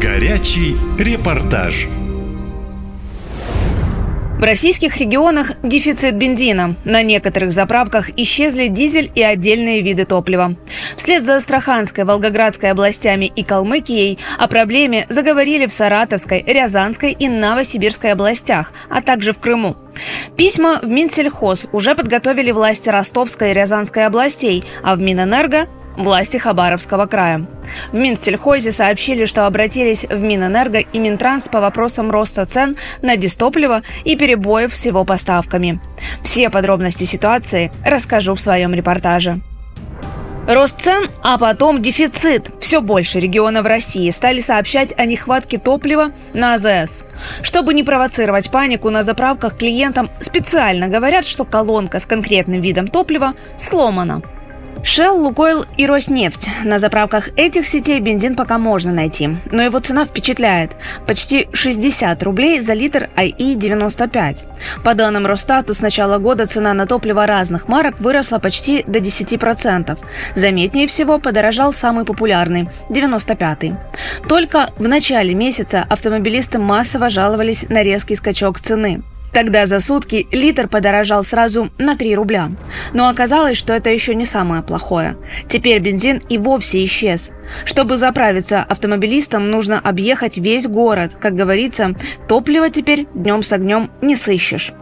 [0.00, 1.86] Горячий репортаж.
[4.38, 6.76] В российских регионах дефицит бензина.
[6.84, 10.54] На некоторых заправках исчезли дизель и отдельные виды топлива.
[10.96, 18.12] Вслед за Астраханской, Волгоградской областями и Калмыкией о проблеме заговорили в Саратовской, Рязанской и Новосибирской
[18.12, 19.76] областях, а также в Крыму.
[20.36, 25.66] Письма в Минсельхоз уже подготовили власти Ростовской и Рязанской областей, а в Минэнерго
[25.96, 27.46] власти Хабаровского края.
[27.92, 33.82] В Минсельхозе сообщили, что обратились в Минэнерго и Минтранс по вопросам роста цен на дистопливо
[34.04, 35.80] и перебоев с его поставками.
[36.22, 39.40] Все подробности ситуации расскажу в своем репортаже.
[40.48, 42.52] Рост цен, а потом дефицит.
[42.60, 47.02] Все больше регионов России стали сообщать о нехватке топлива на АЗС.
[47.42, 53.34] Чтобы не провоцировать панику на заправках клиентам, специально говорят, что колонка с конкретным видом топлива
[53.56, 54.22] сломана–
[54.86, 56.48] Shell, Лукойл и Роснефть.
[56.62, 60.76] На заправках этих сетей бензин пока можно найти, но его цена впечатляет.
[61.08, 64.46] Почти 60 рублей за литр АИ-95.
[64.84, 69.98] По данным Росстата, с начала года цена на топливо разных марок выросла почти до 10%.
[70.36, 73.74] Заметнее всего подорожал самый популярный– 95-й.
[74.28, 79.02] Только в начале месяца автомобилисты массово жаловались на резкий скачок цены.
[79.36, 82.52] Тогда за сутки литр подорожал сразу на 3 рубля.
[82.94, 85.18] Но оказалось, что это еще не самое плохое.
[85.46, 87.32] Теперь бензин и вовсе исчез.
[87.66, 91.14] Чтобы заправиться автомобилистам, нужно объехать весь город.
[91.20, 91.94] Как говорится,
[92.28, 94.72] топливо теперь днем с огнем не сыщешь.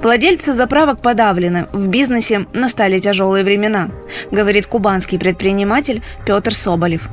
[0.00, 3.90] Владельцы заправок подавлены, в бизнесе настали тяжелые времена,
[4.30, 7.08] говорит кубанский предприниматель Петр Соболев.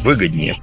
[0.00, 0.56] Выгоднее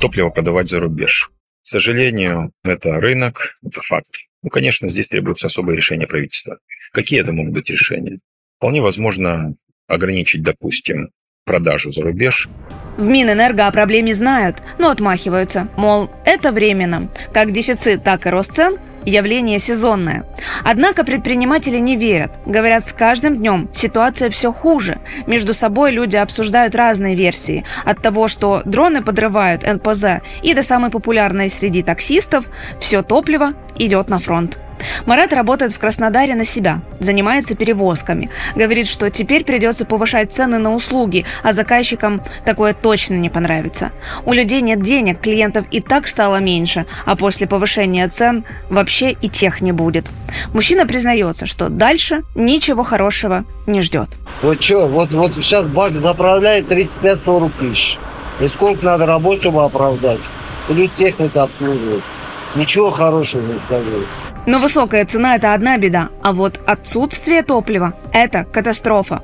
[0.00, 1.32] топливо подавать за рубеж.
[1.62, 4.27] К сожалению, это рынок, это факт.
[4.42, 6.58] Ну, конечно, здесь требуется особое решение правительства.
[6.92, 8.18] Какие это могут быть решения?
[8.56, 9.54] Вполне возможно
[9.86, 11.10] ограничить, допустим,
[11.44, 12.48] продажу за рубеж.
[12.96, 15.68] В Минэнерго о проблеме знают, но отмахиваются.
[15.76, 17.10] Мол, это временно.
[17.32, 20.24] Как дефицит, так и рост цен– явление сезонное.
[20.64, 22.32] Однако предприниматели не верят.
[22.46, 24.98] Говорят, с каждым днем ситуация все хуже.
[25.26, 27.64] Между собой люди обсуждают разные версии.
[27.84, 32.44] От того, что дроны подрывают НПЗ, и до самой популярной среди таксистов–
[32.80, 34.58] все топливо идет на фронт.
[35.06, 38.30] Марат работает в Краснодаре на себя, занимается перевозками.
[38.54, 43.92] Говорит, что теперь придется повышать цены на услуги, а заказчикам такое точно не понравится.
[44.24, 49.28] У людей нет денег, клиентов и так стало меньше, а после повышения цен вообще и
[49.28, 50.06] тех не будет.
[50.52, 54.08] Мужчина признается, что дальше ничего хорошего не ждет.
[54.42, 57.98] Вот что, вот, вот сейчас бак заправляет 35-40 тысяч.
[58.40, 60.20] И сколько надо чтобы оправдать?
[60.68, 62.04] Плюс техника обслуживать.
[62.54, 64.04] Ничего хорошего не скажу.
[64.48, 69.22] Но высокая цена– это одна беда, а вот отсутствие топлива– это катастрофа.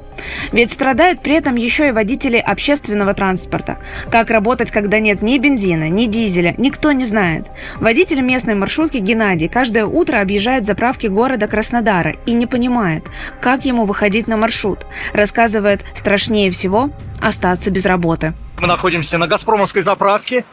[0.53, 3.79] Ведь страдают при этом еще и водители общественного транспорта.
[4.11, 7.47] Как работать, когда нет ни бензина, ни дизеля, никто не знает.
[7.77, 13.05] Водитель местной маршрутки Геннадий каждое утро объезжает заправки города Краснодара и не понимает,
[13.41, 14.87] как ему выходить на маршрут.
[15.15, 16.91] Рассказывает, страшнее всего
[17.23, 18.35] остаться без работы.
[18.61, 20.45] Мы находимся на «Газпромовской» заправке.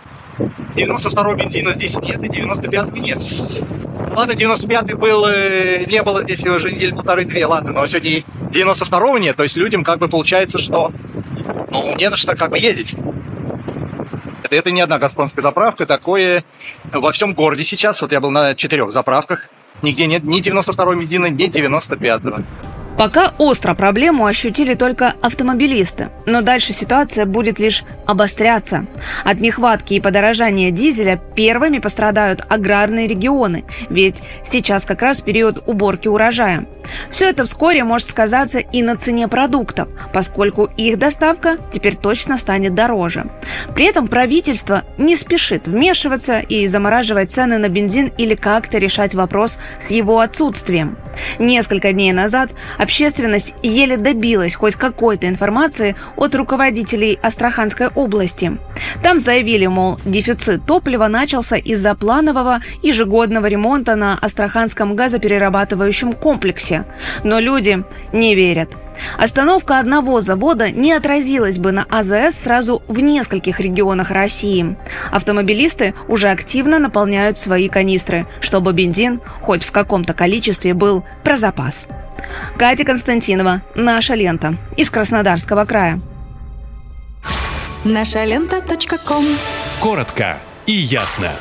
[0.77, 3.21] 92-го бензина здесь нет и 95-ки нет.
[4.15, 9.37] Ладно, 95-й был, э, не было здесь уже недели полторы-две, ладно, но сегодня 92-го нет,
[9.37, 10.91] то есть людям как бы получается, что
[11.71, 12.95] ну, не на что как бы ездить.
[14.43, 16.43] Это, это не одна газпромская заправка, такое
[16.91, 18.01] во всем городе сейчас.
[18.01, 19.47] Вот я был на четырех заправках,
[19.81, 22.43] нигде нет ни 92-го бензина, ни 95-го.
[23.01, 28.85] Пока остро проблему ощутили только автомобилисты, но дальше ситуация будет лишь обостряться.
[29.23, 36.07] От нехватки и подорожания дизеля первыми пострадают аграрные регионы, ведь сейчас как раз период уборки
[36.07, 36.67] урожая.
[37.09, 42.75] Все это вскоре может сказаться и на цене продуктов, поскольку их доставка теперь точно станет
[42.75, 43.25] дороже.
[43.73, 49.57] При этом правительство не спешит вмешиваться и замораживать цены на бензин или как-то решать вопрос
[49.79, 50.97] с его отсутствием.
[51.39, 52.51] Несколько дней назад
[52.91, 58.59] общественность еле добилась хоть какой-то информации от руководителей Астраханской области.
[59.01, 66.83] Там заявили, мол, дефицит топлива начался из-за планового ежегодного ремонта на Астраханском газоперерабатывающем комплексе.
[67.23, 68.71] Но люди не верят.
[69.17, 74.75] Остановка одного завода не отразилась бы на АЗС сразу в нескольких регионах России.
[75.11, 81.87] Автомобилисты уже активно наполняют свои канистры, чтобы бензин хоть в каком-то количестве был про запас.
[82.57, 86.01] Катя Константинова, «Наша лента» из Краснодарского края.
[87.83, 88.61] Наша лента.
[89.79, 91.31] Коротко и ясно.